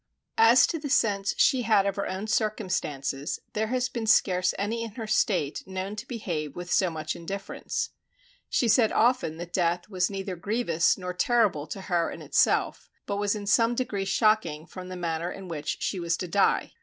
As 0.39 0.65
to 0.65 0.79
the 0.79 0.89
sense 0.89 1.35
she 1.37 1.61
had 1.61 1.85
of 1.85 1.95
her 1.95 2.07
own 2.07 2.25
circumstances, 2.25 3.39
there 3.53 3.67
has 3.67 3.87
been 3.87 4.07
scarce 4.07 4.51
any 4.57 4.83
in 4.83 4.93
her 4.95 5.05
state 5.05 5.61
known 5.67 5.95
to 5.95 6.07
behave 6.07 6.55
with 6.55 6.71
so 6.73 6.89
much 6.89 7.15
indifference. 7.15 7.91
She 8.49 8.67
said 8.67 8.91
often 8.91 9.37
that 9.37 9.53
death 9.53 9.89
was 9.89 10.09
neither 10.09 10.35
grievous 10.35 10.97
nor 10.97 11.13
terrible 11.13 11.67
to 11.67 11.81
her 11.81 12.09
in 12.09 12.23
itself, 12.23 12.89
but 13.05 13.17
was 13.17 13.35
in 13.35 13.45
some 13.45 13.75
degree 13.75 14.05
shocking 14.05 14.65
from 14.65 14.89
the 14.89 14.95
manner 14.97 15.31
in 15.31 15.47
which 15.49 15.77
she 15.83 15.99
was 15.99 16.17
to 16.17 16.27
die. 16.27 16.73